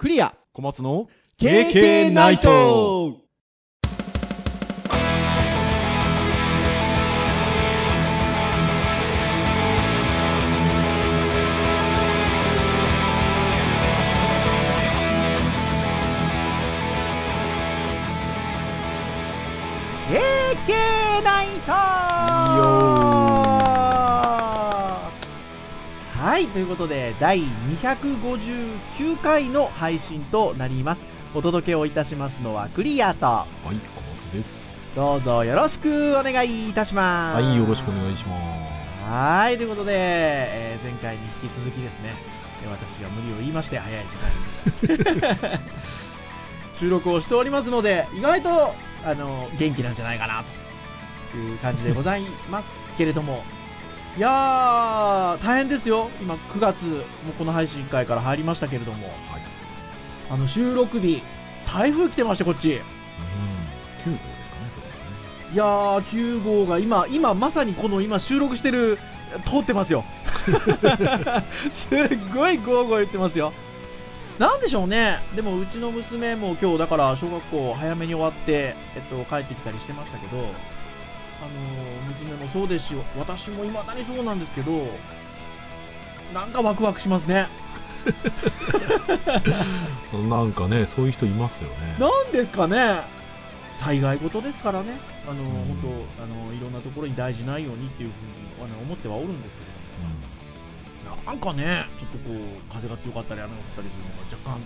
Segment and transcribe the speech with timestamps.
[0.00, 0.34] クリア。
[0.54, 3.18] 小松の KK ナイト
[26.40, 27.42] はい、ということで、第
[27.82, 31.02] 259回の配信となります。
[31.34, 37.42] お届けをいたしますのはクリアと、はい小松ですどうぞよろしくお願いいたします。
[37.42, 42.14] はいよろしくお願いしますはい、ということで、えー前回に引き続きですね、
[42.64, 44.04] えー私が無理を言いまして、早い
[44.82, 45.58] 時間に
[46.80, 50.42] 収録をしておりますので、意外と、あの、元気なんじゃないかな、
[51.32, 52.66] という感じでございます
[52.96, 53.44] けれども、
[54.16, 56.10] いやー、大変ですよ。
[56.20, 56.98] 今、9月、も
[57.30, 59.42] うこの配信会から入りましたけれども、はい
[60.30, 61.22] あの、収録日、
[61.66, 62.72] 台風来てまして、こっち。
[62.72, 62.80] うん
[64.00, 65.00] 9号ですかねそれはね
[65.52, 68.98] いやー、9号が今、今まさにこの今収録してる、
[69.46, 70.04] 通ってますよ。
[71.72, 73.52] すっごいゴーゴー言ってますよ。
[74.40, 75.18] なんでしょうね。
[75.36, 80.48] でもうちの娘も今日だから小学校早めに終わって、えっと、帰ってきたりしてましたけど、
[81.40, 81.54] あのー
[82.20, 84.72] 娘もそうですし、私も未だにそうなんですけど、
[86.34, 87.48] なんかワクワクしますね。
[90.28, 91.96] なんかねそういう人いますよね。
[91.98, 93.02] なんですかね。
[93.80, 95.50] 災害事ですからね、あのうん。
[95.80, 98.12] 本当あの、いろんなところに大事ないようにっていうふ
[98.62, 99.70] うにあの思ってはおるんですけれ
[101.08, 102.38] ども、なんかね、ちょっとこう
[102.72, 104.60] 風が強かったり雨が降ったりするのが若干、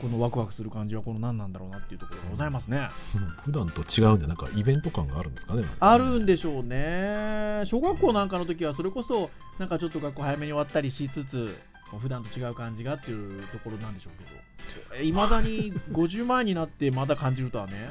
[0.00, 2.88] このワクワクする感じはこの何なんだろうなっていうところがございますね。
[3.16, 7.62] う ん普段と違うんじゃなんかイベント感があるんですかねあるんでしょうね。
[7.66, 11.56] 小学校なんかの時はそれこそ、なんかちょっと学校早めに終わったりしつつ、
[12.00, 14.48] 普段と違う感じがっていうところなんでしょうけど。
[15.02, 17.90] いまだに 50万になってまだ感じるとはね。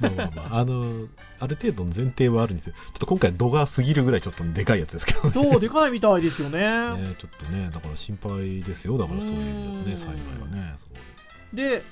[0.00, 1.08] まあまあまああの
[1.40, 6.58] ある程度の前提はあるんですよちょっと今回度が過ぎるぐらいちょっとでかいやつですけどねそう、でかいみたいですよね。
[6.96, 11.13] ねちょっとねだから心配ですよだからそういう意味ではうんね幸いはねそう
[11.54, 11.82] で、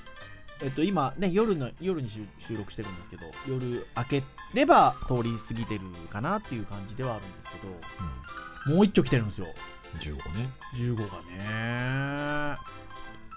[0.61, 9.47] えっと、今ね、夜の、夜に収収録してるんですけど、夜明ければ通り過ぎてるかなっていう感じではあるんですけど、もう一丁来てるんですよ。
[9.93, 11.03] うん、15ね15が
[12.55, 12.57] ね。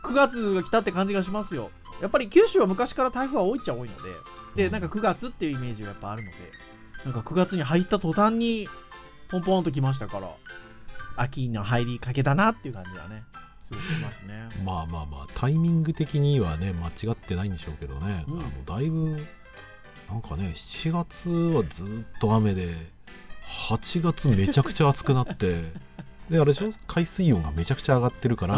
[0.04, 1.70] 9月が来たって感じがしますよ。
[2.00, 3.96] やっぱり九州は昔から台風は多いっちゃ多いの
[4.54, 6.36] で、で、なんか9月っていうイメージがやっぱあるので、
[7.04, 8.68] なんか9月に入った途端に、
[9.28, 10.30] ポンポンと来ましたから、
[11.16, 13.24] 秋の入りかけだなっていう感じはね、
[13.68, 14.48] すごくしますね。
[14.64, 19.16] まあまあまあタイミング的にはね間違ってないんでしょうけどね、うんあのだいぶ
[20.08, 22.74] なんかね7月はずっと雨で
[23.70, 25.62] 8月めちゃくちゃ暑くなって
[26.30, 26.70] であれでしょ？
[26.86, 28.56] 海水温がめちゃくちゃ上がってるから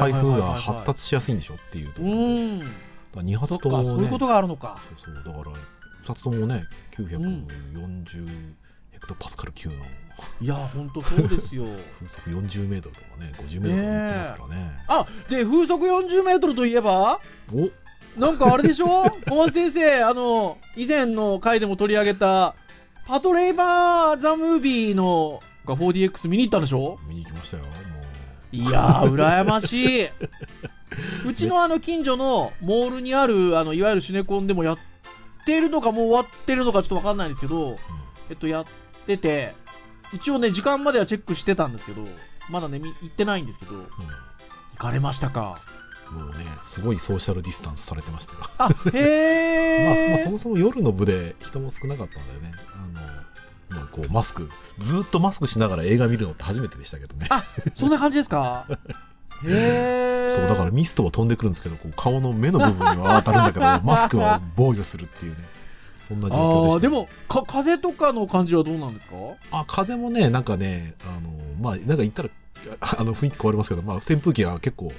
[0.00, 2.58] 台風が発達しやすいんでしょっていうとうころで、ん。
[2.60, 2.70] だか
[3.16, 4.80] ら2そっか、発ともねそういうことがあるのか。
[5.04, 5.56] そうそうだから
[6.06, 6.64] 2つともね
[6.96, 8.52] 940
[8.98, 9.74] ヘクトパスカル級の
[10.40, 11.64] いや、ほんとそうですよ。
[12.00, 14.72] 風速40メートルとかね50メートルとか言ってますからね。
[14.88, 17.20] あ、で、風速40メートルといえば、
[17.54, 17.70] お。
[18.20, 19.04] なんかあれでしょ？
[19.30, 22.56] 小松先生、あの、以前の回でも取り上げた、
[23.06, 26.98] パトレイバー・ザ・ムービーのが 4DX 見に行ったんでしょ？
[27.08, 28.56] 見に行きましたよもう。
[28.56, 30.08] いやー、羨ましい。
[31.28, 34.78] うちのあの近所のモールにある、あの、いわゆるシネコンでもやっ
[35.46, 37.78] てるのかもう終わってるのかちょっとわかんないんですけど、
[38.30, 38.70] えっと、やって
[39.16, 39.54] て、
[40.12, 42.02] 一応ね、時間まではチェックしてたんですけど、
[42.50, 43.86] まだね、み行ってないんですけど、行
[44.78, 45.60] かれましたか？
[46.12, 48.38] もうね、すごいソーシャルディスタンスされてましたよ。
[48.58, 50.08] あ、へー。
[50.08, 52.52] まあ、まあ、そもそも夜の部で人も少なかったんだよね。
[52.74, 54.48] あの、まあ、こう、マスク、
[54.78, 57.26] ずっとマスクしながら映画見るのって初めてでしたけどね。
[57.28, 57.44] あ
[57.76, 58.64] そんな感じですか？
[59.44, 60.34] へー。
[60.34, 65.46] そう、だからミストは飛んでくるんですけど、こう顔の目の部分には当たるんだけど、 マスクは防御するっていうね。
[66.08, 66.80] そんな状況でした。
[66.80, 69.14] でもか風とかの感じはどうなんですか？
[69.50, 71.30] あ、風もね、なんかね、あの、
[71.60, 72.28] まあ、なんか言ったら、
[72.80, 74.92] ああの、雰囲気変わりますけど、まあ、扇風機が結構、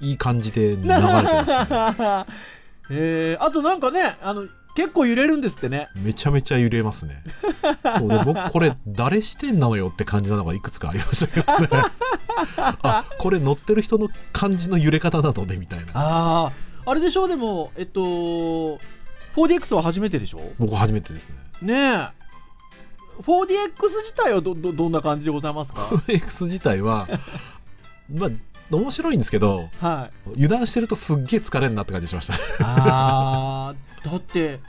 [0.00, 1.00] いい感じで流れてま
[1.46, 2.26] したね。
[2.90, 4.46] へーあとなんかねあの
[4.76, 7.22] 結構揺れるんですってねめちゃめちゃ揺れますね。
[7.98, 11.68] そうで僕これ誰視点なのよって感じなのがいくつかありましたけどね。
[12.56, 15.86] あこれ乗ってる人の感じの揺れ方なのねみたいな。
[15.94, 16.52] ああ
[16.90, 17.24] あれでしょ？
[17.24, 18.78] うでもえっと
[19.36, 20.40] 4DX は初めてでしょ？
[20.58, 21.36] 僕初めてですね。
[21.62, 22.08] ねえ。
[23.22, 25.88] 4DX 自体はどどどんな感じでございますか？
[26.08, 27.08] X 自体は
[28.12, 28.30] まあ
[28.70, 30.30] 面白いんですけどはい。
[30.34, 32.34] 油断してるとすっげえ疲れるなって感じしました。
[32.60, 34.60] あーだって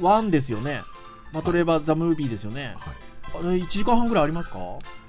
[0.00, 0.82] 1ですよね。
[1.32, 2.74] バトレーバー・ザ・ムービーですよね。
[2.78, 2.94] はい。
[3.34, 4.58] あれ1時間半ぐらいありますか？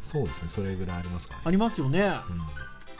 [0.01, 1.41] そうですねそれぐらいありますかね。
[1.45, 2.13] ありますよね。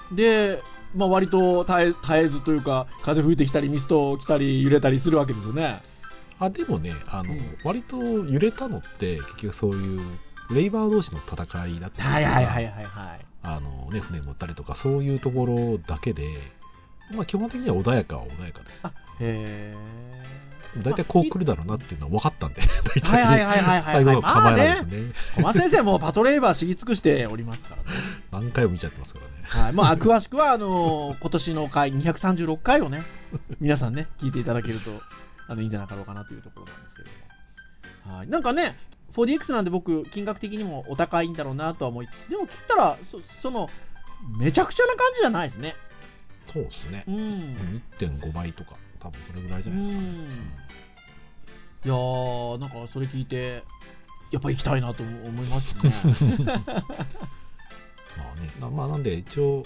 [0.10, 0.16] うん。
[0.16, 0.62] で
[0.96, 5.82] まあ、割と絶えずというか、風吹いてきたり、ミスト来たり、揺れたりするわけですよね。
[6.40, 10.02] あでもねあの、うん割と揺れたのって結局そういう
[10.52, 13.26] レイバー同士の戦いだったりとかはいはいはいはいはい。
[13.44, 16.28] あの、ね、船乗ったりとかそういうところだけで、
[17.14, 19.74] まあ、基本的には穏やかは穏やかですあへ
[20.78, 22.62] 大体こう来るだろうなっていうのは分かったんで
[23.04, 23.82] 大はいはい体はいはいはい。
[23.82, 27.90] 最後の構えられるしまあねね小松先生もパトレーバー知り尽くしておりますからね。
[28.32, 29.32] 何回も見ちゃってますからね
[29.64, 29.74] はい。
[29.74, 33.04] まあ、詳しくは、あの 今年の回、236回をね、
[33.60, 34.92] 皆さんね、聞いていただけると、
[35.48, 37.10] あの、いいんじゃなかろうかなというところなんですけれ
[38.06, 38.18] ども。
[38.18, 38.28] はい。
[38.28, 38.78] なんかね、
[39.16, 43.70] 4DX なんで僕、金額的にもお高いんだろうなとは思い、でも聞いたら、そその、
[44.38, 45.76] めちゃくちゃな感じじゃないですね。
[46.54, 47.82] そうですねうん。
[48.00, 50.10] 1.5倍とか多分それぐらいじゃないですかね、
[51.86, 53.64] いやー、なんかそれ聞いて、
[54.32, 55.94] やっぱ行きたいなと思いますね。
[58.18, 58.52] まあね。
[58.60, 59.64] なまあなんで一応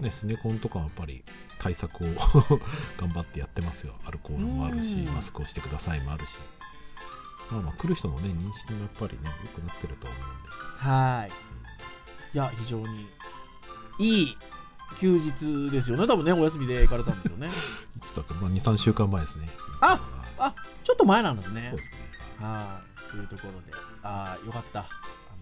[0.00, 1.24] ねスネコンとかはやっぱり
[1.58, 2.08] 対策を
[2.98, 3.94] 頑張ってやってますよ。
[4.04, 5.14] アルコールもあるしうん。
[5.14, 6.36] マスクをしてくださいもあるし。
[7.50, 10.48] まあまあ来る人のね認識もやっぱりね良くなってると思うんで。
[10.78, 11.32] はい。
[12.34, 13.08] いや、非常に
[13.98, 14.36] いい
[15.00, 16.06] 休日ですよね。
[16.06, 17.48] 多分ね、お休みで行かれたんですよね。
[17.96, 19.48] いつだか、まあ、23週間前ですね
[19.80, 20.00] あ
[20.38, 20.54] あ、
[20.84, 21.76] ちょっと前なんですねそう。
[21.76, 21.98] ですね
[22.40, 23.10] はい。
[23.10, 23.72] というところで、
[24.02, 24.80] ああ、よかった。
[24.80, 24.84] あ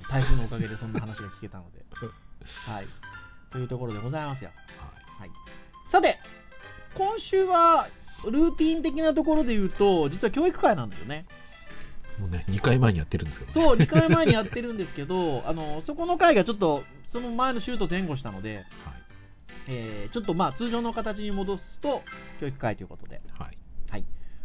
[0.02, 1.84] の台風のおかげでそんな話が聞けたので。
[2.66, 2.88] はい。
[3.50, 4.50] というところでございますよ。
[5.18, 5.30] はい
[5.90, 6.18] さて、
[6.96, 7.88] 今週は、
[8.24, 11.24] ルーティン的なところで言うと、実は教育会なんですよね。
[12.18, 19.03] もうね2回前にやってるんですけどねそう、 2回前にやってるんですけど、あの、そこの回がちょっと、その前の週と前後したので、はい
[19.68, 22.02] えーちょっとまあ通常の形に戻すと
[22.40, 23.58] 教育会ということで、はい。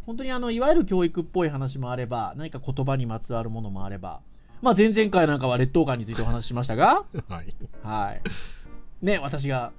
[0.09, 4.21] 本当にあのいわゆる教育っぽい話もあれば、何か言葉にまつわるものもあれば、
[4.59, 7.55] まあ、前々回なんかは劣等感についてお話ししましたが、 はい。
[7.83, 9.05] はい。
[9.05, 9.71] ね、私が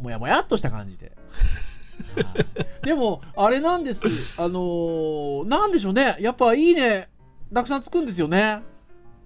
[0.00, 1.10] もやもやっとした感じで。
[2.14, 2.34] は
[2.82, 2.86] い。
[2.86, 4.00] でも、あれなんです、
[4.38, 7.08] あのーなんでしょうね、やっぱいいね、
[7.52, 8.62] たくさんつくんですよね。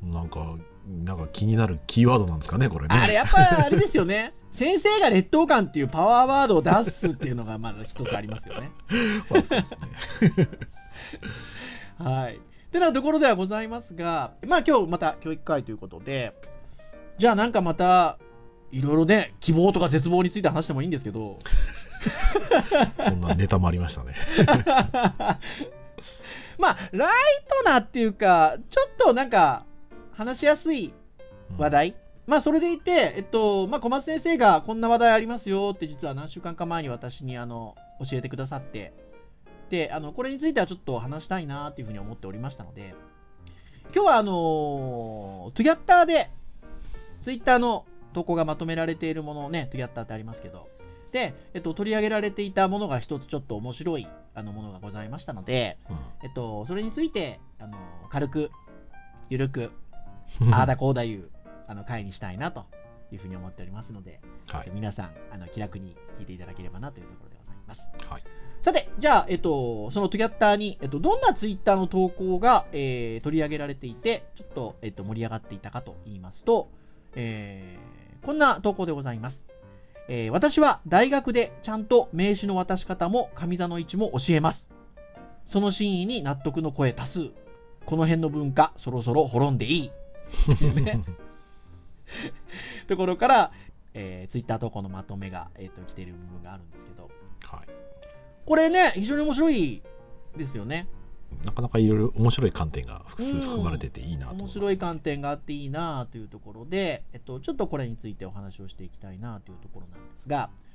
[0.03, 0.57] なんか
[1.05, 2.95] なんか気になるキーワードなんですかねこれね。
[2.95, 4.33] あれやっぱあれですよね。
[4.57, 8.71] 先生が劣等感っていうパワーワードを出すっていうのがまだ一つありますよね。
[9.31, 10.49] まあそうですね。
[11.99, 12.41] はい。
[12.77, 16.35] てなところではございますが、まあ今日また教育会ということで、
[17.19, 18.19] じゃあなんかまた、
[18.73, 21.39] いろいろね、希望とか絶望について話してもいいんですけど、
[22.99, 24.15] そんなネタもありましたね。
[26.59, 27.13] まあ、ライ
[27.65, 29.65] トなっていうか、ちょっとなんか、
[30.13, 30.93] 話しやすい
[31.59, 31.95] 話題、
[32.27, 38.93] まあそれでいて、えっと、まあ小松先生がこんな話題ありますよって実は何週間か前に私にあの、教えてくださって、
[39.71, 42.95] で、あの、これについてはちょっと話したいなっていうふうに思っておりましたので、
[43.95, 46.31] 今日はあの、トゥギャッターで、
[47.23, 50.69] ツイッターの投稿がまとめられているものをね、トゥギャッターってありますけど、
[51.13, 55.97] で、えっと、取り上げられていたものが一つちょっと面白いあのものがございましたので、うん。
[56.25, 57.79] えっと、それについて、あの、
[58.11, 58.51] 軽く、
[59.31, 59.71] ゆるく、
[60.41, 61.31] う んああだこうだいう、
[61.67, 62.67] あの、回にしたいなと
[63.13, 64.21] いうふうに思っておりますので、
[64.51, 67.83] はい皆さん、あの、気楽に聞いていただければなというところでございます。
[68.09, 68.23] はい
[68.63, 76.69] さて、じゃあ、えっと、そのトゥギャッターに、えっと、どんなツイッターの投稿が、えー取り上げられていて、ちょっと、えっと、盛り上がっていたかと言いますと、
[77.15, 79.41] えーこんな投稿でございます。
[80.09, 84.67] えー私は大学でちゃんと名刺の渡し方も上座の位置も教えます。
[85.47, 87.31] その真意に納得の声多数。
[87.85, 89.91] この辺の文化、そろそろ滅んでいい。
[90.83, 91.05] ね
[92.87, 93.53] ところから、
[93.95, 97.11] えー、ツイッター投稿のまとめが、えー、と来ている部分があるんですけど、
[97.45, 97.69] はい。
[98.45, 99.83] これね、非常に面白い
[100.37, 100.89] ですよね。
[101.45, 104.59] なかなかいろいろ面白い観点が複数含まれてていいなと思います。
[104.59, 110.66] 面白い観点があっていいなというところで、えっと、ちょっとこれについてお話をしていきたいなというところなんですが、え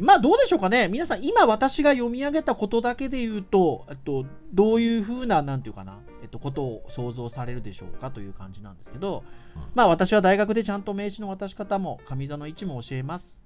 [0.00, 9.24] まあどうでしょうかね、皆さん、今私が読み上げたことだけで言うと、えっと、どういうふうな、なんていうかな、えっと、ことを想像されるでしょうかという感じなんですけど、
[9.56, 9.62] うん。
[9.74, 13.38] まあ私は大学でちゃんと名刺の渡し方も、上座の位置も教えます。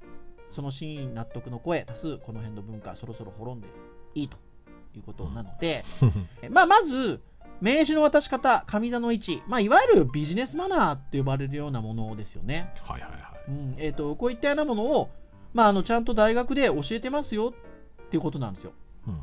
[0.52, 3.68] その真意に納得の声、多数、この辺の文化、そろそろ滅んで
[4.14, 4.37] いいと
[4.94, 5.85] いうことなので、
[6.42, 7.21] えまあ、まず、
[7.61, 12.73] 名刺の渡し方、上座の位置、まあ、いわゆるビジネスマナーって呼ばれるようなものですよね。
[12.82, 13.21] はいはいはい。
[13.49, 13.75] うん。
[13.78, 15.11] えー、とこういったようなものを、
[15.54, 17.52] まあ、あのちゃんと大学で教えてますよ
[18.06, 18.73] っていうことなんですよ。
[19.06, 19.23] うん。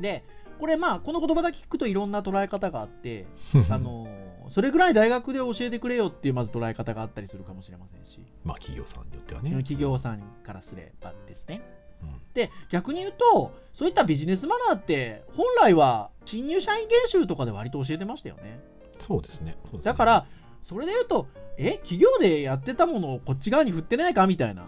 [0.00, 0.24] で、
[0.58, 3.26] これ、まあ、この言葉だけ聞くといろんな捉え方があって、
[3.70, 4.08] あの
[4.50, 9.50] それぐらい大学で教えてくれよっていうまず捉え方があったりするかもしれませんし、まあ企業さんによってはね。
[9.50, 11.62] 企業さんからすればですね。
[12.02, 12.20] うん。
[12.34, 18.60] で、逆に言うと、そういったビジネスマナーって、本来は新入社員研修とかで割と教えてましたよね。
[19.00, 19.56] そうですね。
[19.64, 19.84] そうですね。
[19.84, 20.26] だから、
[20.62, 21.26] それで言うと、
[21.58, 24.66] え、企業でやってたものをこっち側に振ってないかみたいな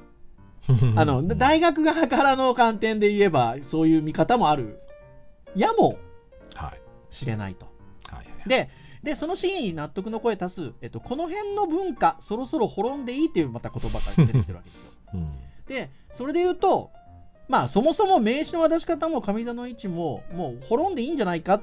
[0.96, 4.80] あの、大学側からの観点で言えば、そういう見方もある。
[5.56, 5.96] やも
[6.54, 6.80] はい。
[7.14, 7.66] しれないと。
[8.08, 8.68] はいはいで、
[9.02, 14.90] で、そのシーンに納得の声足す、えっと、この辺の文化、そろそろ滅んでいいっていうまた言葉が出てきてるわけですよ。
[15.14, 15.26] うん。
[15.66, 16.90] で、それで言うと、
[17.48, 21.62] まあ、そもそも名刺の渡し方も上座の位置も、もう滅んでいいんじゃないかっ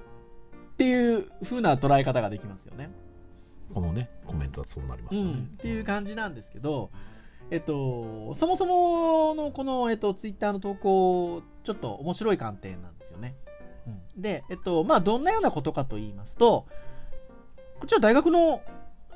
[0.78, 2.90] ていう風な捉え方ができますよね。
[3.74, 6.90] このねコメントはそうなりますよね、うん、っていう感じなんですけど、
[7.52, 13.36] えっと、そもそものこの、えっと、ツイッターの投稿、ちょっと面白い観点なんですよね。
[13.88, 16.66] うん、で、えっと、まあ、どんなようなことかと言いますと、
[17.80, 18.62] こちら大学の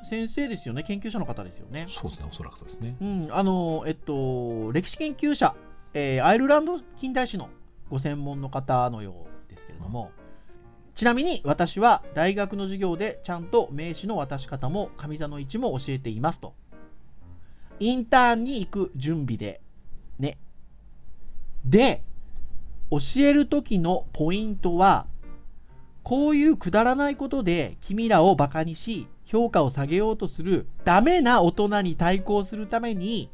[0.09, 1.87] 先生ですよね、研究者の方ですよね。
[1.89, 5.55] そうですねおそらくそうですねうん、あの、えっと、歴史研究者、
[5.93, 7.49] えーアイルランド近代史の
[7.89, 10.11] ご専門の方のようですけれども、
[10.93, 16.53] ちなみに私は大学の授業でちゃんと名刺の渡し方も上座の位置も教えていますと。
[17.79, 19.61] インターンに行く準備で、
[20.19, 20.37] ね。
[21.65, 22.03] で、
[22.91, 25.05] 教える時のポイントは、
[26.03, 33.29] こういうくだらないことで君らをバカにし、評価を下げようとするダメな大人に対抗するために、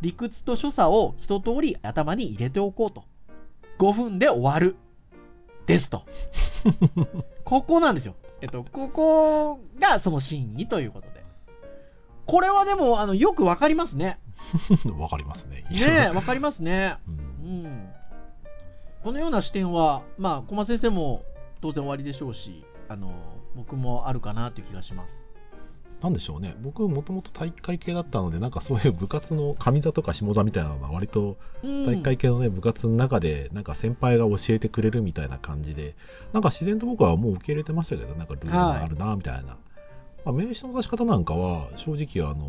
[0.00, 3.04] 理屈と所作を一通り頭に入れておこうと。
[3.78, 4.76] 5分で終わる。
[5.66, 6.04] ですと。
[7.44, 8.14] ここなんですよ。
[8.40, 11.19] えっと、ここがその真意ということで。
[12.30, 14.20] これはでも、あの、よくわかりますね。
[14.96, 16.96] わかりますねねえ、わかりますね。
[17.08, 17.88] ううんん。
[19.02, 21.24] このような視点は、まあ、小松先生も
[21.60, 23.12] 当然終わりでしょうし、あの、
[23.56, 25.18] 僕もあるかなという気がします。
[26.00, 35.94] なんでしょうね僕もともと体育会系だったのでなんかそういう部活の上座とか下座みたいなのが割とうん体育会系のね部活の中でなんか先輩が教えてくれるみたいな感じで
[36.32, 39.58] なんか自然と僕はもう受け入れてましたけどなんかルールがあるなみたいな、
[40.24, 42.48] まあ、名刺の出し方なんかは正直あの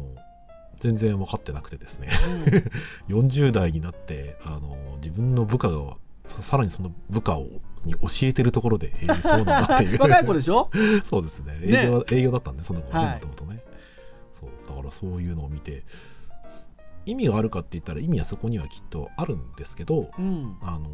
[0.79, 2.09] 全然分かってなくてですね。
[3.09, 7.47] 40代になってあの自分の部下がささらにその部下を
[7.83, 9.99] に教えてるところで、 えーそうなんだっていう。
[10.01, 10.69] 若い子でしょ？
[11.03, 11.53] そうですね。
[11.59, 11.83] ね。
[11.85, 13.07] 営業,、営業だったんでその子ははい。
[13.09, 13.63] ねもともとね。
[14.33, 15.83] そうだからそういうのを見て
[17.05, 20.57] 意味があるかって言ったら意味はそこにはきっとあるんですけどうん。
[20.61, 20.89] あの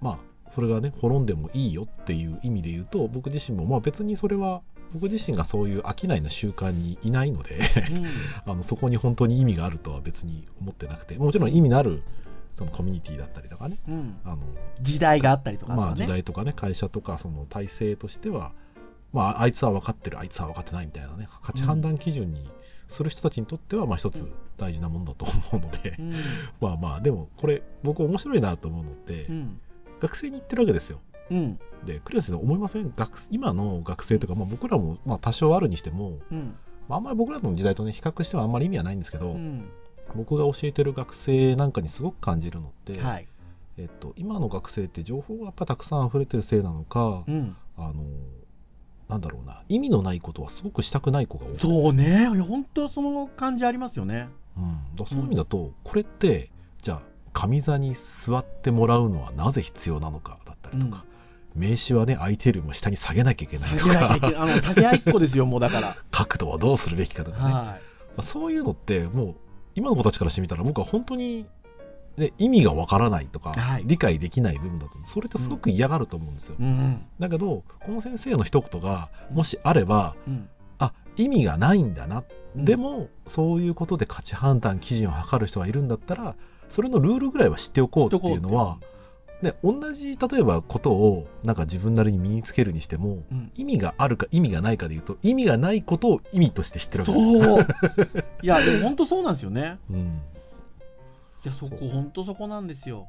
[0.00, 0.18] まあ
[0.50, 4.62] それがね滅んでもいいよっていう意味で言うと僕自身もまあ別にそれは
[4.94, 7.58] 僕自身がそういう商いの習慣にいないので
[7.90, 8.06] うん
[8.52, 12.02] あのそこに本当に意味があるとは別に思ってなくてもちろん意味のある
[12.54, 14.16] そのコミュニティだったりとかねうん。
[14.24, 14.38] あの
[14.80, 18.52] 時代があったりとか、まあ時代とかね会社とかその体制としては
[19.12, 22.48] まああいつは分かってるあいつは分かってないみたいなね価値判断基準に
[22.86, 26.12] する人たちにとってはまあ一つ大事なものだと思うので、うん。
[26.60, 29.60] まあまあでもこれ僕面白いなと思うのって、うん。
[30.00, 31.58] 学生に言ってるわけですようん。
[31.84, 32.92] でクリア先生思いません？
[32.96, 36.54] 学今の学生とか、まあ、僕らもまあ多少あるにしても、うん。
[36.88, 39.64] まあ、あんまり僕らの時代とね比較してもあんまり意味はないんですけど、うん。
[40.14, 43.26] 僕が教えてる学生なんかにすごく感じるのって、はい。
[43.76, 47.56] えっと、今の学生って情報がやっぱたくさん溢れてるせいなのか、うん。
[47.76, 48.04] あの
[49.08, 52.20] なんだろうな意味のないことはすごくしたくない子が多いんですそうね。
[52.20, 54.28] いや本当その感じありますよね。
[54.56, 56.50] うん、だそういう意味だと、これって
[56.80, 57.02] じゃあ
[57.32, 61.04] 上座に座ってもらうのはなぜ必要なのかだったりとか、
[61.54, 64.18] 名刺はね相手よりも下に下げなきゃいけないとか。
[64.36, 65.96] あの、下げ合いっ子ですよ、もうだから。
[66.10, 67.78] 角度はどうするべきかとかね、まは
[68.18, 69.34] あそういうのってもう
[69.74, 71.46] 今の子たちからしてみたら僕は本当に、
[72.16, 76.62] ね、意味がわからないとか、はい理解できない部分だとそれってすごく嫌がると思うんですよ、い。
[76.62, 77.04] うん。
[77.18, 80.48] だけどこの先生の一言がもしあればうん。
[80.78, 82.24] あ意味がないんだな
[82.56, 86.36] うんでもそういうことで価値判断基準を測る人がいるんだったら
[86.70, 88.78] それのルールぐらいは知っておこうっていうのは、
[89.44, 93.52] ね、同じ例えばことをなんか自分なりに身につけるにしてもうん。
[93.54, 98.24] 意味があるか意味がないかでいうと意味がないことを意味として知ってるわけですそう。
[98.42, 99.78] いや、でも本当そうなんですよね。
[99.90, 100.22] うん
[101.44, 103.06] いや、そこ、本当そこなんですよ。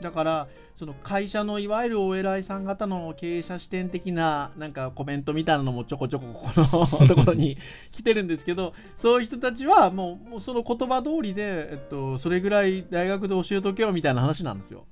[0.00, 7.56] だから、その会社のいわゆるお偉いさん方の経営者視点的ななんかコメントみたいなのもちょこちょここの ところに
[7.92, 14.86] 来てるんですけど、そういう人たちはもうもうその言葉通りで、えっと、それぐらい大学で教えとけよみたいな話なんですよ。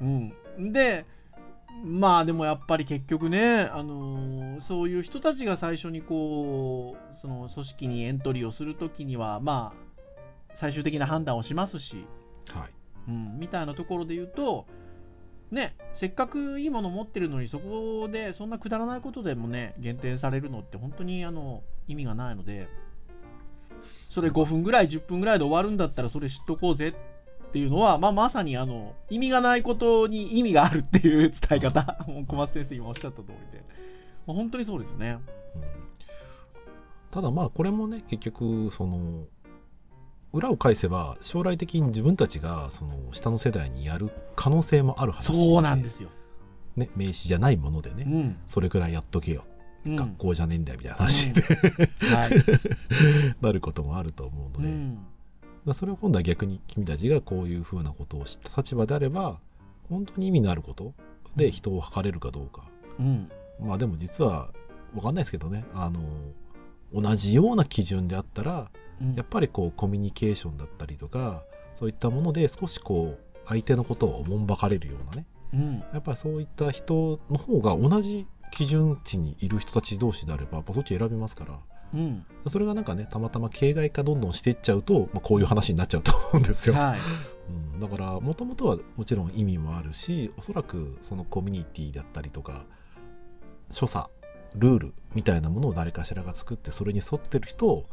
[0.00, 0.32] うん。
[0.58, 1.04] うん、で
[1.84, 9.86] まあでもやっぱり結局ね、あのーそういう人たちが最初にこうその組織にエントリーをするときにはまあ
[10.54, 12.06] 最終的な判断をしますし、
[12.50, 12.70] はい。
[13.08, 14.66] うん、みたいなところで言うと
[15.50, 22.68] ねせっかくいいもの持ってるのにそこでそんなくだらないことでもね減点されるのって本当にあの意味がないので
[24.10, 27.15] それ5分ぐらい10分ぐらいで終わるんだったらそれ知っとこうぜって
[27.58, 32.04] いうのは、まあ、まさにあの意味がないことに意味があるっていう伝え方。
[32.06, 33.64] もう小松先生今おっしゃった通りで、
[34.26, 35.18] まあ、本当にそうですよね。
[35.54, 35.62] うん。
[37.10, 39.24] ただまあこれもね結局その
[40.32, 46.10] 裏を返せば将来的に自分たちがその下の世代にやる可能性もある話そうなんですよ、
[46.76, 48.36] ね、名刺じゃないものでね、うん。
[48.46, 49.44] それくらいやっとけよ、
[49.86, 49.96] うん。
[49.96, 52.30] 学校じゃねえんだよみたいな話で、はい。
[53.40, 54.98] なることもあると思うので、
[55.74, 59.38] それを今度は逆に君たちがこういうふうなことを知った立場であれば
[59.88, 60.94] 本当に意味のあること
[61.36, 62.68] で人を測れるかどうか、
[62.98, 63.30] うん。
[63.60, 64.50] まあでも実は
[64.94, 65.64] 分かんないですけどね。
[65.74, 66.00] あの
[66.94, 68.70] 同じような基準であったら
[69.00, 69.14] うん。
[69.14, 71.42] やっぱりこうコミュニケーションだったりとか
[71.78, 75.26] そういったもので少しこう相手のことをおもんばかれるようなね。
[75.52, 75.74] うん。
[75.92, 81.58] やっぱりそういった人の方が同じ基準値にいる人たち同士であればやっぱそっち選びますから
[81.94, 82.24] うん。
[82.48, 86.98] それがなんかねたまたま形骸化どんどんしていっちゃうと、まあ、こういう話になっちゃうと思うんですよ、はい。
[87.74, 92.64] うん、だからもともとはもちろん意味もあるしおそらくそのコミュニティだったりとか
[93.70, 94.10] 所作
[94.56, 97.86] ルールみたいなものを誰かしらが作ってそれに沿ってる人を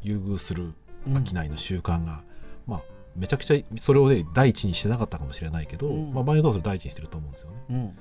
[0.00, 0.74] 優遇する
[1.06, 1.24] うん。
[1.24, 2.22] 商いの習慣が、
[2.66, 2.82] まあ
[3.16, 6.12] めちゃくちゃそれをね第一にしてなかったかもしれないけど、うん。
[6.12, 7.56] まあ、場合によっては第一にしてると思うんですよね。
[7.70, 7.98] うん。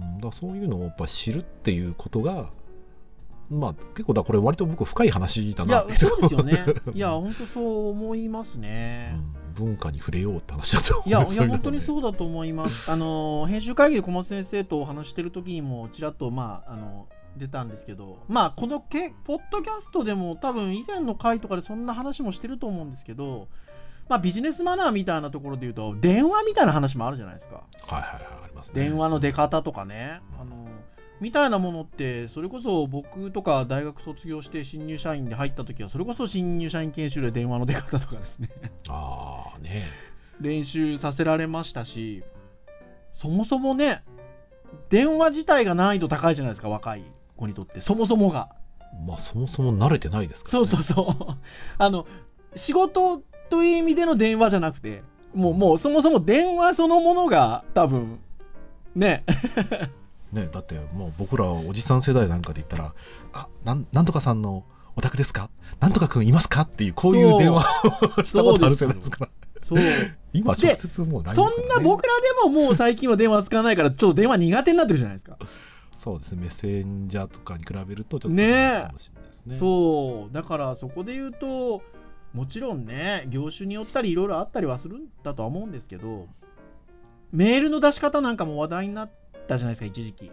[0.00, 2.50] うん、だそういうのをやっぱ知るっていうことが
[3.50, 5.96] まあ結構だこれ割と僕深い話だなって。
[5.96, 6.64] そうですよね。
[6.94, 9.54] いや本当そう思いますうね、ん。
[9.54, 12.90] 文化に触れようって話だと思いや、いやう本当にそうだと思います。
[12.90, 23.48] あの編集会議で小松先生とお話してる時にもちらっとまああの出たんですけど、まあこのけポッドキャストでも多分以前の回とかでそんな話もしてると思うんですけど、
[24.08, 27.62] まあビジネスマナーみたいなところで言うと電話みたいな話もあるじゃないですか。
[27.86, 28.82] はいはいはいありますね。
[28.82, 30.20] 電話の出方とかね。
[30.40, 30.66] あの
[31.20, 38.50] みたいなものってそれこそ僕とか大学卒業して新入社員で入った時はそれこそ新入社員研修で電話の出方とかですね。
[38.88, 39.88] ああね
[40.40, 42.22] 練習させられましたし
[43.20, 44.04] そもそもね
[44.90, 47.04] 電話自体が難易度高いじゃないですか若い
[47.36, 47.80] 子にとって。
[47.80, 48.50] そもそもが。
[49.06, 51.36] まあそもそも慣れてないですから、ね、そうそうそう。
[51.78, 52.06] あの
[52.56, 55.02] 仕事という意味での電話じゃなくて
[55.34, 58.18] もうもうそもそも電話そのものが多分
[58.94, 59.24] ね
[60.32, 62.94] ねだってもう僕らおじさん世代なんかで言ったら
[63.32, 64.64] 「あなんなんとかさんの
[64.96, 65.50] お宅ですか？
[65.80, 67.64] なんとかくんいますか?」っていうこういう電話
[68.18, 69.30] をしたことある世代ですから。
[69.62, 69.78] そう。
[70.34, 75.38] 今直接もう LINE ですそから、ね、んな僕らでももう最近は電話使わないからちょっと電話苦手になってるじゃないですか。
[75.94, 76.42] そうですね。
[76.42, 78.44] メッセンジャーとかに比べるとちょっとね。
[78.44, 79.56] えかもしれないですね。
[79.58, 80.34] そう。
[80.34, 81.82] だからそこで言うと
[82.34, 86.26] もちろんね業種によったりいろいろあったりはするんだとは思うんですけど
[87.32, 89.10] メールの出し方なんかも話題になっ
[89.48, 90.30] たじゃないですか一時期。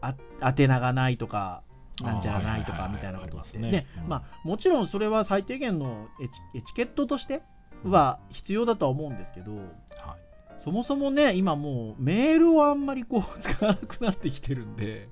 [0.00, 1.62] あ宛名がないとか
[2.02, 3.30] なんじゃないとかみたいなことって。
[3.30, 3.86] ありますね。
[4.06, 7.42] まあもちろんそれは最低限のエチエチケットとして
[7.84, 9.64] は必要だとは思うんですけどはい。
[10.64, 15.08] そもそもね今もうメールをあんまりこう使わなくなってきてるんで。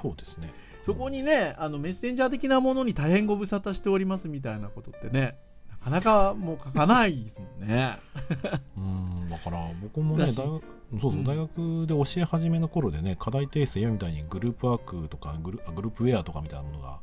[0.00, 0.52] そうですね。
[0.84, 5.38] そこにね、あのメッセンジャー的なものに大変ご無沙汰しておりますみたいなことってね、
[5.70, 7.98] なかなかもう書かないですもんね。
[8.76, 10.62] うんだから僕もね大学
[11.00, 11.24] そうそう、うん。
[11.24, 16.98] 大学で教え始めの頃でね課題提出今みたいにグループワークとかグルあグループウェアとかみたいなものが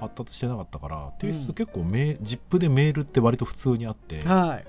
[0.00, 4.64] 発達してなかったから提出結構メ、ZIP でメールって割と普通にあって、はい。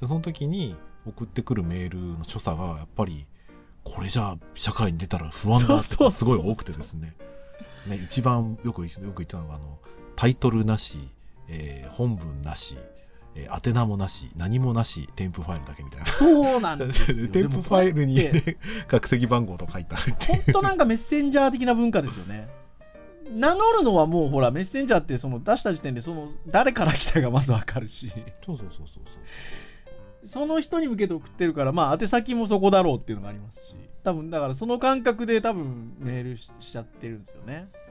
[0.00, 3.26] でその時に送ってくるメールの所作がやっぱり
[3.84, 6.08] これじゃあ社会に出たら不安だとそうそうそう。
[6.08, 7.14] かすごい多くてですね。
[7.86, 9.78] ね一番よくよく言ってたのがあの
[10.14, 11.08] タイトルなし、
[11.48, 12.76] えー本文なし、
[13.34, 16.06] えー宛名もなし何もなし添付ファイルだけみたいな。
[16.06, 17.28] そうなんですよ。
[17.32, 18.20] 添付ファイルに、
[18.88, 20.42] 学籍番号とか書いてあるっていう。
[20.44, 22.48] 本当なんかメッセンジャー的な文化ですよね。
[23.30, 28.12] 名乗るのはもうほらメッセンジャーってその出した時点でその誰から来たかまずわかるし。
[28.44, 29.18] そうそうそうそうそ
[30.24, 30.28] う。
[30.28, 33.74] その人に向けて送ってるからまあ宛先もそこだろうっていうのがありますし。
[34.04, 37.68] 多分だからその感覚で多分メールししちゃってるんですよね。
[37.76, 37.81] うん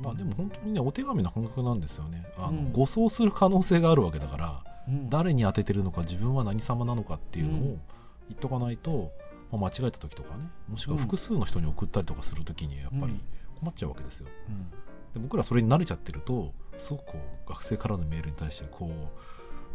[0.00, 2.24] まあでも本当にねお手紙の感覚なんですよね。
[2.36, 2.72] あの、うん。
[2.72, 5.10] 誤送する可能性があるわけだからうん。
[5.10, 7.80] 誰に当ててるのか自分は何様なのかっていうのをうん。
[8.28, 9.10] 言っとかないと、
[9.50, 11.02] まあ、間違えた時とかねもしくはうん。
[11.02, 13.20] 複数の人に送ったりとかする時にやっぱりうん。
[13.60, 14.26] 困っちゃうわけですよ。
[14.48, 14.70] うん。
[15.14, 18.90] で僕らそれに慣れちゃってるとすごくこう学生からのメールに対してこ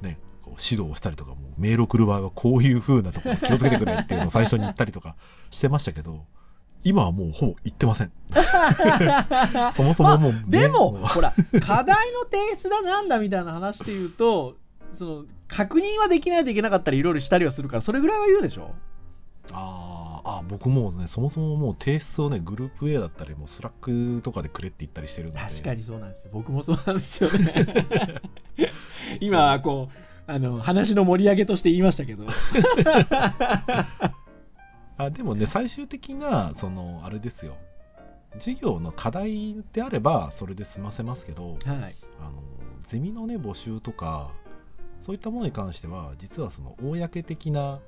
[0.02, 5.16] うねこう指導をしたりとかもメール送る場合はこういう風なところ気をつけてくれっていうのを最初に言ったりとか
[5.52, 6.26] してましたけど
[6.84, 8.12] 今はもうほぼ言ってません。
[9.74, 14.56] そもそももう、ねでも、うほら、課題の提出だなんだみたいな話で言うと、
[14.98, 18.72] その確認はできないといけなかったり、いろいろしたりはするから、それぐらいは言うでしょ？
[19.52, 26.30] あーあ僕もうねそもそももう提出をねグループ A だったりもうスラックとかでくれって言ったりしてるので確かにそうなんですよ。
[26.34, 27.66] 僕もそうなんですよね。
[29.20, 29.90] 今、こ
[30.28, 32.24] う、あの話の盛り上げとして言いましたけど。
[35.06, 37.56] あでもね最終的なそのあれですよ。
[38.40, 41.96] 授業の課題であればそれで済ませますけどはい。
[42.20, 42.42] あの
[42.84, 44.32] ゼミのね募集とか
[45.02, 47.80] そういったものに関しては実はその公的な、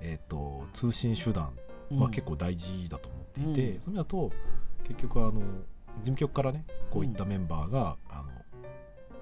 [0.00, 1.52] えー、と通信手段
[1.92, 3.82] は結構大事だと思っていて、うん。
[3.82, 4.32] それだと
[4.84, 5.40] 結局あの事
[6.02, 8.22] 務局からねこういったメンバーが、あ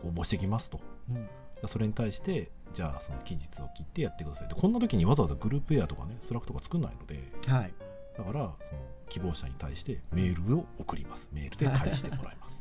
[0.05, 0.81] の応募してきますと。
[1.11, 1.29] うん
[1.67, 4.49] それに対してじゃあその期日を切ってやってください。
[4.49, 7.73] でこんな時にわざわざグループウェアとかね Slack とか作んないのではい。
[8.17, 11.31] だからその希望者に対してメールを送ります。
[11.33, 12.61] メールで返してもらいます。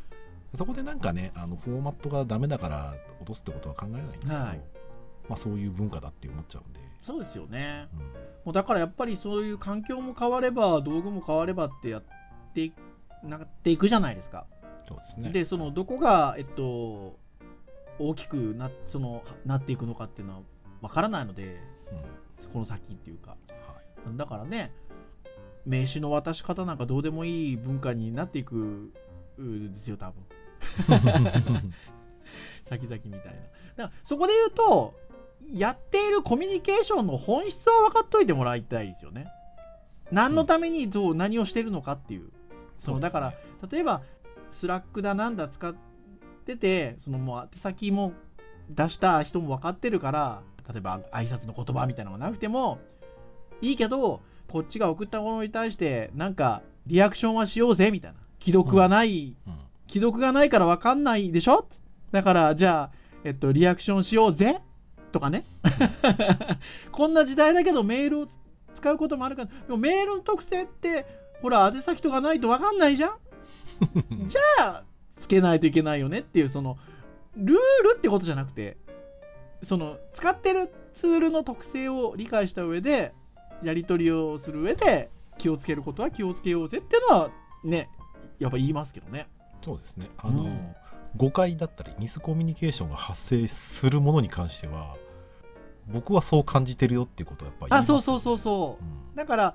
[0.54, 4.60] そこでなんかねあのフォーマットがダメだから落とすってことは考えないんですけど、はい。
[5.28, 7.88] まあ、そういう文化だって思っちゃうんで、そうですよね。
[7.92, 8.00] うん。
[8.00, 8.06] も
[8.46, 12.02] うだからやっぱりそういう環境も変われば道具も変わればってやっ
[12.54, 12.72] てい
[13.22, 14.46] なっていくじゃないですか。
[14.86, 15.30] そうですね。
[15.30, 17.18] でそのどこが、えっと、
[17.98, 20.40] 大きくなそのなっていくのかっていうのは
[20.80, 21.60] わからないので
[21.92, 22.18] うん。
[22.52, 23.30] この先っていうか。
[23.30, 23.36] は
[24.12, 24.16] い。
[24.16, 24.72] だからね
[25.66, 28.92] 名刺の渡し方なんかどうでもいい文化になっていく
[29.38, 29.42] う
[29.74, 30.24] ですよ多分。
[32.68, 33.12] 先々みたいな。
[33.12, 33.32] だか
[33.76, 34.94] らそこで言うと
[35.52, 39.26] やっているコミュニケーションの本質は分かっといてもらいたいですよね。
[40.10, 42.30] 何のためにどう、何をしてるのかっていう。
[42.78, 43.34] そのだから
[43.70, 44.02] 例えば
[44.52, 45.87] Slack だなんだ使って
[46.56, 48.12] てそのもう宛先も
[48.70, 52.78] 出した人も分かってるから例えば挨拶の言葉みたいなのがなくても
[53.60, 58.18] いいけどこっちが送ったものに対してなんかリアクションはしようぜみたいな。
[58.40, 59.54] 既読はない、うん。
[59.88, 61.68] 既読がないから分かんないでしょ？
[62.12, 64.60] だからじゃあ、えっと、リアクションしようぜ？
[65.12, 65.44] とかね。
[66.92, 68.28] こんな時代だけどメールを
[68.74, 69.48] 使うこともあるから。
[69.48, 71.04] でもメールの特性って
[71.42, 73.12] ほら宛先とかないと分かんないじゃん。
[74.28, 74.84] じゃあ
[75.20, 76.78] つけないといけないよねっていうその
[77.36, 77.56] ルー
[77.94, 78.76] ルってことじゃなくて
[79.64, 83.12] その使ってるツールの特性を理解した上で
[83.62, 87.30] やり取りをする上で気をつけることは気をつけようぜっていうのは
[87.64, 87.88] ね
[88.38, 89.28] やっぱ言いますけどね。
[89.64, 90.08] そうですね。
[90.18, 90.74] あの、うん
[91.16, 94.96] 誤解だったりミスコミュニケーションが発生するものに関しては
[95.86, 98.84] 僕はそう感じてるよっていうことはやっぱりあそうそうそうそう。
[98.84, 99.16] うん。
[99.16, 99.54] だから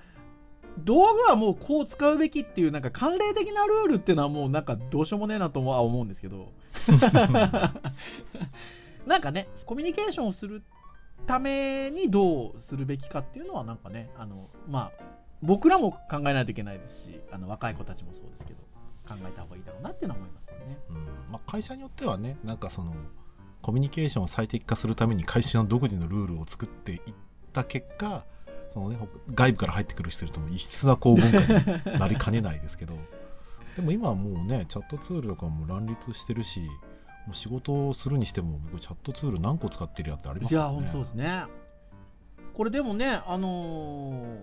[0.80, 6.52] 道具はもうこう使うべきっていうなんか慣例的なルールっていうのはもうなんかどうしようもねえなとは思うんですけど
[9.06, 10.64] なんかねコミュニケーションをする
[11.28, 15.04] ためにどうするべきかっていうのはなんかねあのまあ
[15.42, 18.60] 僕らも考えないといけないですしあの若い子たちもそうですけど
[19.08, 20.78] 考えた方がいいだろうなっていうのは思いますよね。
[20.90, 20.96] うん
[21.32, 22.94] まあ、会社によってはねなんかその
[23.62, 27.00] コミュニケーションを最適化するために会社の独自のルールを作っていっ
[27.52, 28.26] た結果
[28.74, 32.96] その、ね、ほ外部から入ってくる人とも異質なこう文化になりかねないですけど
[33.76, 41.46] でも今はもうねチャットツールとかも乱立してるしもう仕事をするにしても僕チャットツール何個使ってるやってありますいや、からね本当ですね。
[42.54, 44.38] これでもね、あのー、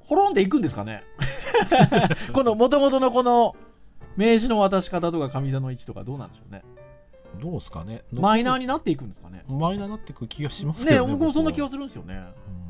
[0.00, 1.02] 滅んでいくんですかね
[2.32, 3.54] この元々のこの
[4.16, 6.62] 名刺の渡し方とか上座の位置とかどうなんでしょうね。
[7.40, 9.44] どうですかねマイナーになっていくんですかね。
[9.48, 12.22] マイナーになっていく気がしますけね、どね僕もそんな気がすするんですよね。
[12.56, 12.61] うん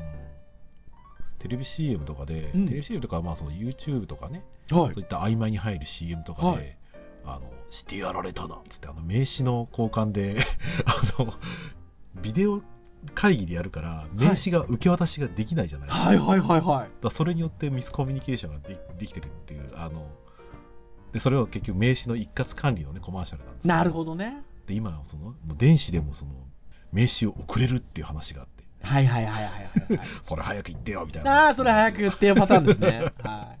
[1.43, 2.65] テレビ CM とかで、うん。
[2.67, 4.45] テレビ CM とかはまあその YouTube とかね。
[4.71, 6.77] はそういった曖昧に入る CM とかで、はい。
[7.25, 10.37] あのしてやられたなっつってあの名刺の交換で
[10.85, 11.33] あの
[12.21, 12.61] ビデオ
[13.15, 16.89] 会議でやるから名刺が受け渡しができないじゃないですか,、はいはいはいはい。
[17.01, 20.07] だそれによってミスコミュニケーションがでできてるっていうあの
[21.11, 24.43] でそれは結局名刺の一括管理の、ね、コマーシャルなんですけなるほどね。
[24.67, 26.31] で今その電子でもその
[26.93, 28.47] 名刺を送れるっていう話が
[28.83, 30.07] はいはいはいはいはい、はい。
[30.21, 33.11] それ早く言ってよみたいなああ、それ早く言ってよパターンですね。
[33.23, 33.55] は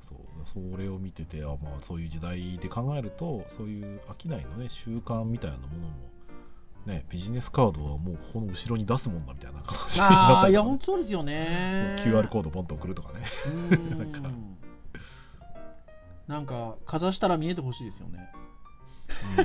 [0.00, 5.90] そうそれを見ててあ、まあ、そういう時代で考えるとそういう商いのね習慣みたいなものも、
[6.86, 10.00] ね、ビジネスカードはもうこの後ろに出すもんだみたいな感じい。
[10.00, 11.96] にああ、いや、なったりとか本当そうですよね。
[12.02, 13.26] QR コードポンと送るとかね
[13.90, 14.30] なんか
[16.26, 18.30] なんか、かざしたら見えてほしいですよね。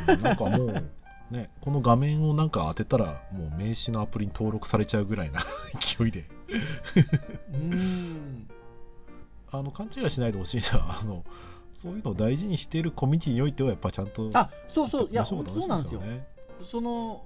[0.08, 0.92] うんなんかもう
[1.32, 5.42] ねこの画面をなんか当てたらもう名刺のアプリに登録されちゃうぐらいな
[5.80, 6.26] 勢いで。
[7.52, 8.48] うーん。
[9.52, 11.24] あの勘違いしないでほしいのはあの
[11.74, 16.02] そういうのを大事にしているコミュニティにおいてはやっぱちゃんとあ、そうそう、いや、そうなんですよ。
[16.02, 16.26] ね
[16.72, 17.26] その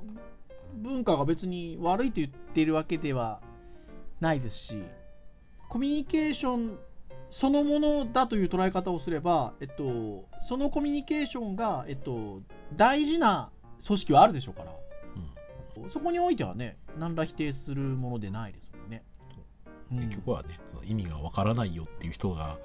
[0.76, 3.42] 文化が別に悪いと言っているわけでは
[4.20, 4.84] ないですし、
[5.70, 6.80] コミュニケーション
[7.32, 12.42] そのものだという捉え方をすれば、えっと、そのコミュニケーションが、えっと、
[12.76, 13.52] 大事な
[13.86, 14.72] 組織はあるでしょうから、
[15.92, 19.04] そこにおいてはね、何ら否定するものでないですもんね。
[19.92, 22.58] うん結局はね、その意味がわからないよっていう人が、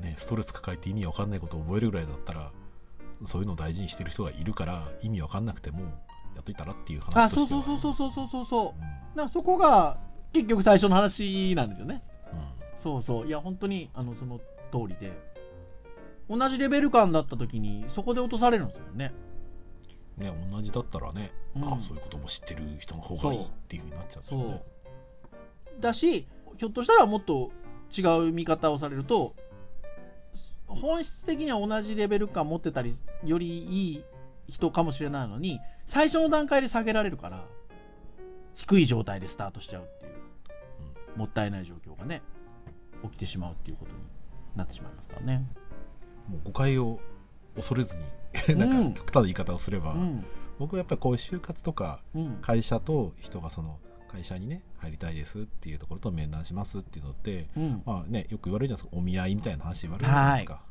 [0.00, 2.50] ね、ストレス抱えて意味わかんないことを覚えるぐらいだったら
[3.24, 5.82] そういうのを大事にしてる人がいるから意味わかんなくても
[6.34, 8.74] やっといたらっていうあ、話とそうしてはそうそうそうそうそうそ
[9.16, 9.20] う。
[9.20, 9.98] うんそこが
[10.32, 12.02] 結局最初の話なんですよね。
[12.32, 13.26] うんそうそう。
[13.28, 14.38] いや、本当にあのその
[14.72, 15.12] 通りで。
[16.28, 19.12] 同じレベル感だった時にそこで落とされるんですよね。
[20.16, 21.74] ね同じだったらね、うん。
[21.74, 24.62] あそういうことも知ってる人の方がいいっていうふうになっちゃうね。
[25.78, 25.82] う。
[25.82, 27.50] だしひょっとしたらもっと
[27.96, 29.34] 違う見方をされると
[30.66, 34.04] 本質的には同じレベル感持ってたりよりいい
[34.48, 37.44] 人かもしれないのに最初の段階で下げられるから
[38.54, 40.08] 低い状態でスタートしちゃうってい
[41.16, 42.22] う、もったいない状況がね
[43.02, 43.98] 起きてしまうっていうことに
[44.56, 45.46] なってしまいますからね。
[46.28, 47.00] もう誤解を
[47.56, 48.04] 恐れずに
[48.58, 48.80] なうん。
[48.88, 50.24] んか極端な言い方をすれば、うん。
[50.58, 52.36] 僕はやっぱりこういう就活とかうん。
[52.42, 57.82] 会社と人がその会社にね入りたいですっていうところと面談しますっていうのってうん。
[57.84, 58.98] まあねよく言われるじゃないですか。
[58.98, 60.62] お見合いみたいな話言われるじゃないですか。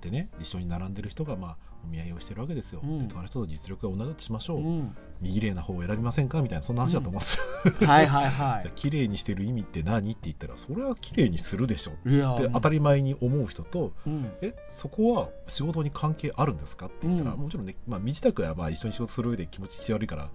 [0.00, 2.80] でね一緒に並んでる人がまあお見合いをしてるわけですよ。
[2.82, 3.08] うん。
[3.08, 4.58] でその人と実力が同じだとしましょう。
[4.60, 4.96] うん。
[5.20, 7.38] 右麗な方を選びませんかみたいなそんな話だと思うんです
[7.82, 7.88] よ。
[7.88, 10.10] はいはいは 綺麗にしてる意味って何？
[10.12, 11.92] って言ったらそれは綺麗にするでしょ。
[11.92, 11.94] っ
[12.40, 14.30] て当たり前に思う人とうん。
[14.42, 16.86] えそこは仕事に関係あるんですか？
[16.86, 17.40] って言ったら、うん。
[17.40, 20.30] もちろんね、まあ、身支度はまあ一緒に仕事する上で気持ち悪いから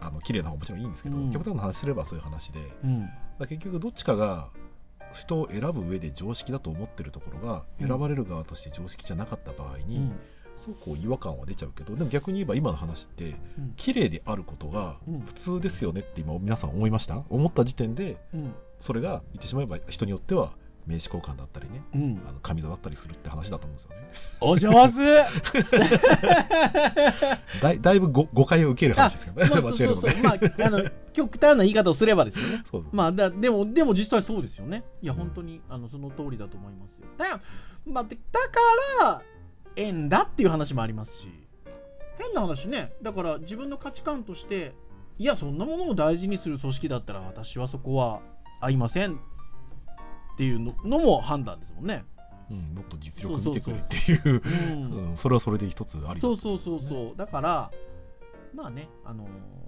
[0.00, 1.30] あの綺麗な方がもちろんいいんですけど、うん。
[1.32, 2.60] 極端な話すればそういう話で。
[3.48, 4.48] 結局どっちかが
[5.12, 7.88] 人を選ぶ上で常識だと思ってるところがうん。
[7.88, 10.12] 選ばれる側として常識じゃなかった場合に、うん
[10.58, 17.22] すごくこう違和感は出ちゃうけどでも逆に言えば今の話ってうん綺麗であることがうん普通ですよねって今皆さん思いました？
[17.30, 20.52] 思った時点でうんそれが言ってしまえば人によっては
[20.86, 24.08] 名刺交換だったりねうんあの神座だったりするって話だと思うんですよね。
[24.40, 24.98] お上手
[27.62, 30.10] だいだいぶご誤解を受ける話ですけどね、まあ間違えるので。
[30.10, 32.62] そうそうそうまあ、あの極端な言い方をすればですよね。
[32.70, 34.84] そうそうまあ、だでも、でも実際そうですよね。
[35.02, 37.06] いや、本当に、あのその通りだと思いますよ。
[37.16, 37.40] だから、
[37.92, 38.60] まあ、でだか
[39.02, 39.22] ら、
[39.76, 41.28] 縁だっていう話もありますし、
[42.18, 44.74] 変な話ね、だから自分の価値観として、
[45.18, 48.20] いや、そんなものを大事にする組織だったら、私はそこは
[48.60, 49.16] 合いませんっ
[50.36, 52.04] ていうののも判断ですもんね。
[52.50, 54.42] うん、もっと実力見てくれっていう、
[55.16, 57.70] それはそれで一つありだそうそうそうそう、だから、
[58.54, 59.24] まあね、あの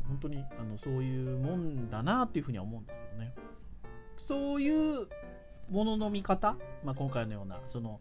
[0.08, 3.34] 本当にあのそういうもんだなっていうふうには思うんですよね。
[4.26, 5.08] そういう
[5.70, 8.00] ものの見方、まあ、今回のようなその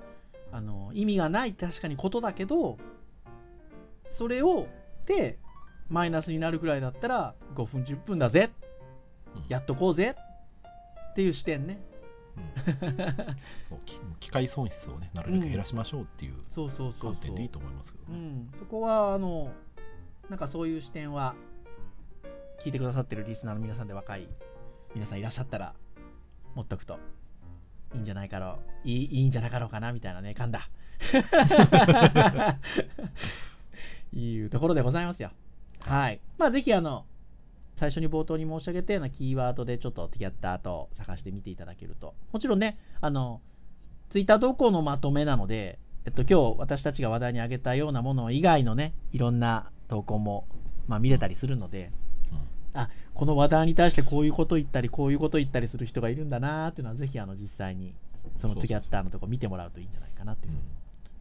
[0.52, 2.78] あの意味がない確かにことだけど、
[4.12, 4.68] それを
[5.06, 5.38] で
[5.90, 8.52] マイナスになるくらいだったら5分、10分だぜ、
[9.36, 9.44] うん。
[9.48, 10.16] やっとこうぜ。
[11.12, 11.82] っていう視点ね。
[13.70, 17.12] そうき機械損失をねなるべく減らしましょうっていうそうそうそうそう。
[17.12, 18.18] 観点でいいと思いますけどね。
[18.18, 19.52] うん、そこはあの
[20.30, 21.36] なんかそういう視点は
[22.64, 24.30] 聞いてくださってるリスナーの皆さんで若い
[24.94, 25.74] 皆さんいらっしゃったら
[26.56, 27.00] 持っとくと
[27.95, 30.69] いいんじゃないかろういいいいんじゃなかろうかなみたいなね勘だ。
[34.12, 35.32] いうところでございますよ。
[35.82, 36.19] はい。
[36.38, 37.06] まあぜひあの
[37.75, 42.13] 最初に冒頭に申し上げたようなキーワードでちょっとティアッターと探してみていただけると。
[42.32, 43.41] もちろんねあの
[44.10, 50.47] ツイッター投稿のまとめなので、えっと、今日私たちが話題に挙げたようなもの以外のね、いろんな投稿も、
[50.88, 51.91] まあ、見れたりするので、
[52.82, 57.94] あこの話題に対してこういうこと言ったり、こういうこと言ったりする人がいるんだなーっていうのは、ぜひあの実際に
[58.38, 60.54] そのツイッターのとこ見てもらうといいんじゃないかなっていう。
[60.54, 60.63] ううに。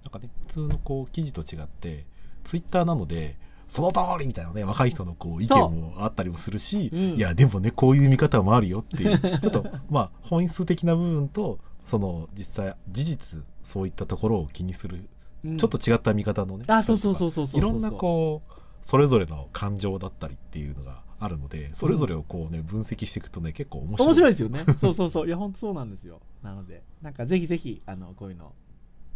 [0.05, 2.05] なんかね普通のこう記事と違って
[2.44, 3.37] ツイッターなので
[3.68, 7.01] その通りみたいなね若い人のこう意見もあったりもするし、うん。
[7.16, 9.18] いやでもねこういう見方もあるよっていう。
[9.40, 15.09] ちょっとまあ本質的な部分とその実際事実そういったところを気にする、
[15.44, 15.57] うん。
[15.59, 17.61] ちょっと違った見方のねあ、そうそうそうそうそうそう。
[17.61, 18.53] いろんなこう
[18.87, 24.64] それぞれの感情だったりっていうのがあるのでそれぞれをこうね分析していくとね結構面白い面白いですよね。
[24.81, 25.26] そうそうそう。
[25.26, 26.20] いや、本当そうなんですよ。
[26.42, 28.52] なので、なんかぜひぜひ、あの、こういうの、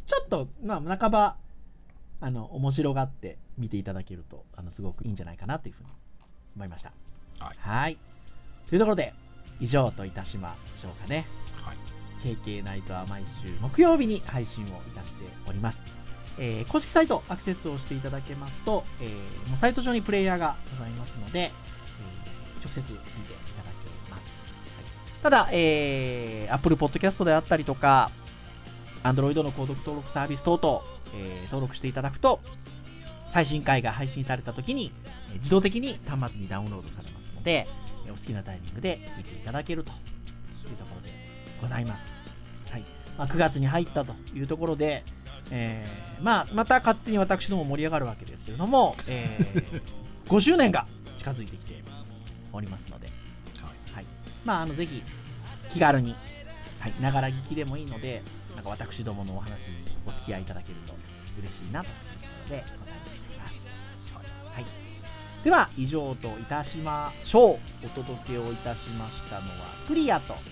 [0.06, 1.36] ちょっと、まあ、半ば、
[2.20, 5.90] あの、面白がって見ていただけると、あの、すごくいいんじゃないかなというふうに
[6.56, 6.92] 思いました。
[7.38, 7.98] はい
[8.68, 9.14] というところで、
[9.60, 11.26] 以上といたしましょうかね。
[11.62, 11.76] はい
[12.22, 15.78] KK ナイトは毎週木曜日に配信をいたしております。
[16.38, 21.61] えー公式サイトアクセスをしていただけますと、えーもうサイト上にプレイヤーがございますので、えー
[22.64, 24.18] 直接聞いていただけます。
[24.18, 24.20] はい
[25.22, 28.10] ただ、えー Apple Podcast であったりとか、
[29.04, 30.82] Android の購読登録サービス等々、
[31.14, 32.40] えー登録していただくと、
[33.32, 34.92] 最新回が配信された時に、
[35.30, 37.66] えー自動的に端末にダウンロードされますので、
[38.06, 39.94] えーお好きなタイミングで聞いていただけるとい
[40.72, 41.12] うところで
[41.60, 42.02] ございます。
[42.72, 42.84] はい
[43.16, 45.04] まあ、9月に入ったというところで、
[45.50, 49.82] えーまあ、また勝手に私ども盛り上がるわけですけれども、えー
[50.32, 50.86] 5周年が
[51.18, 51.82] 近づいてきて
[52.52, 53.08] おりますので、
[53.92, 54.04] はい。
[54.44, 55.02] まあ、あのぜひ
[55.72, 56.14] 気軽に、
[56.80, 58.22] はい、ながら聞きでもいいので、
[58.54, 59.56] なんか私どものお話に
[60.06, 60.94] お付き合いいただけると
[61.38, 63.46] 嬉しいなというところでございま
[63.96, 64.12] す。
[64.54, 64.64] はい、
[65.44, 67.86] では、以上といたしましょう。
[67.86, 70.42] お届けをいたしましたのはクリアと、はい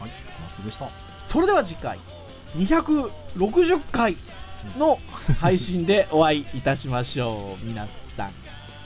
[0.00, 0.88] 小松でした。
[1.30, 1.98] それでは次回、
[2.56, 4.16] 260回
[4.78, 4.98] の
[5.40, 7.64] 配信でお会いいたしましょう。
[7.64, 7.86] 皆
[8.16, 8.30] さん、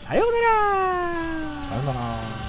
[0.04, 1.28] さようなら。
[1.68, 2.48] さよなら